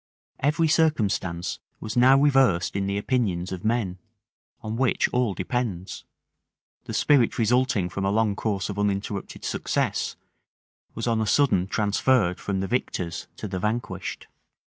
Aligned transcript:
Every 0.39 0.67
circumstance 0.67 1.59
was 1.79 1.95
now 1.95 2.17
reversed 2.19 2.75
in 2.75 2.87
the 2.87 2.97
opinions 2.97 3.51
of 3.51 3.63
men, 3.63 3.99
on 4.61 4.75
which 4.75 5.07
all 5.09 5.35
depends: 5.35 6.05
the 6.85 6.93
spirit 6.95 7.37
resulting 7.37 7.87
from 7.87 8.03
a 8.05 8.09
long 8.09 8.35
course 8.35 8.67
of 8.67 8.79
uninterrupted 8.79 9.45
success, 9.45 10.15
was 10.95 11.05
on 11.05 11.21
a 11.21 11.27
sudden 11.27 11.67
transferred 11.67 12.39
from 12.39 12.61
the 12.61 12.67
victors 12.67 13.27
to 13.35 13.47
the 13.47 13.59
vanquished. 13.59 14.25